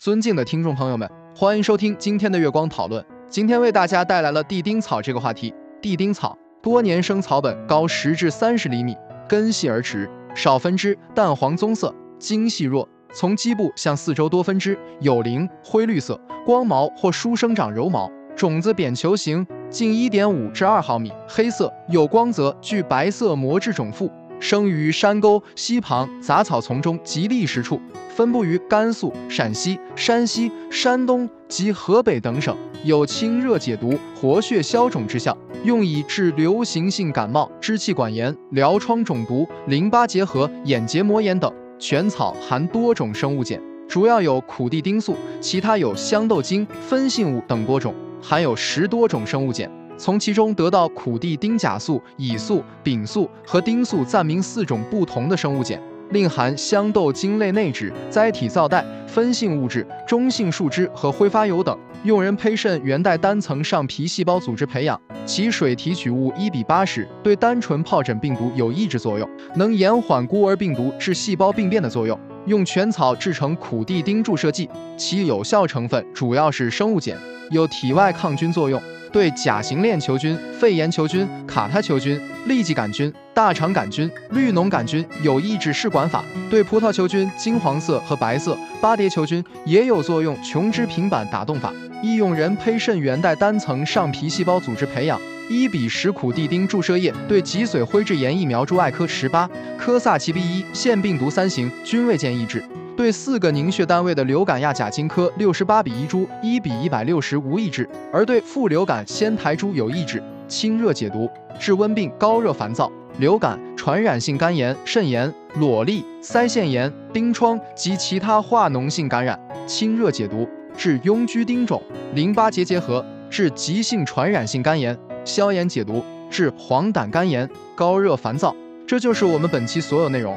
[0.00, 1.06] 尊敬的听众朋友们，
[1.36, 3.04] 欢迎收听今天的月光讨论。
[3.28, 5.52] 今天为大家带来了地丁草这个话题。
[5.82, 8.96] 地丁草多年生草本，高十至三十厘米，
[9.28, 24.10] 根细而直，少分支，淡黄棕色，茎细弱，从基部向四周多分支，有鳞，灰绿色，光毛或疏生长柔毛，种子扁球形，径一点五至二毫米，黑色，有光泽，具白色膜质种腹。
[24.40, 41.52] 生于山沟、溪旁、杂草丛中及砾石处，分布于甘肃、陕西、山西、山东及河北等省，有清热解毒、活血消肿之效，用以治流行性感冒、支气管炎、疗疮肿毒、淋巴结核、眼结膜炎等。
[41.78, 49.70] 全草含多种生物碱，主要有苦地丁素，其他有香豆精、酚性物等多种，含有十多种生物碱。
[50.00, 72.18] 从其中得到苦地丁甲素、乙素、丙素和丁素暂名四种不同的生物碱，另含香豆精类内酯、甾体皂带、酚性物质、中性树脂和挥发油等，用人胚肾原带单层上皮细胞组织培养，其水提取物一比八十，对单纯疱疹病毒有抑制作用，能延缓孤儿病毒致细胞病变的作用。
[72.46, 77.14] 用全草制成苦地丁注射剂，其有效成分主要是生物碱，
[77.50, 78.80] 有体外抗菌作用。
[79.12, 91.72] 对甲型链球菌、肺炎球菌、卡他球菌、痢疾杆菌、大肠杆菌、绿脓杆菌有抑制试管法；对葡萄球菌金黄色和白色、巴蝶球菌也有作用琼脂平板打洞法。
[92.02, 95.20] 易用人胚肾原带单层上皮细胞组织培养。
[95.50, 102.62] 一比十苦地丁注射液对脊髓灰质炎疫苗株艾科十八、科萨奇 B 一腺病毒三型均未见抑制。
[103.00, 110.22] 对四个凝血单位的流感亚甲金科六十八比一株一比一百六十无抑制，而对副流感仙台株有抑制。
[110.46, 111.26] 清热解毒，
[111.58, 119.40] 治温病、高热烦躁、流感、传染性肝炎、肾炎、裸痢、腮腺炎、冰疮及其他化脓性感染。
[119.66, 120.46] 清热解毒，
[120.76, 121.82] 治痈疽丁肿、
[122.14, 124.94] 淋巴结结核，治急性传染性肝炎。
[125.24, 128.54] 消炎解毒，治黄疸肝炎、高热烦躁。
[128.86, 130.36] 这就是我们本期所有内容。